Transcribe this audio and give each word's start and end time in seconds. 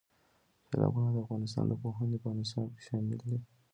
سیلابونه 0.67 1.09
د 1.11 1.15
افغانستان 1.25 1.65
د 1.67 1.73
پوهنې 1.81 2.17
په 2.23 2.29
نصاب 2.37 2.69
کې 2.75 2.81
شامل 2.87 3.19
دي. 3.27 3.37